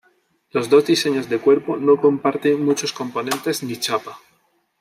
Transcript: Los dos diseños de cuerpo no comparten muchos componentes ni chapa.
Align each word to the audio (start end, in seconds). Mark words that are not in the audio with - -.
Los 0.49 0.67
dos 0.67 0.87
diseños 0.87 1.29
de 1.29 1.37
cuerpo 1.37 1.77
no 1.77 1.97
comparten 2.01 2.65
muchos 2.65 2.91
componentes 2.91 3.61
ni 3.61 3.75
chapa. 3.77 4.17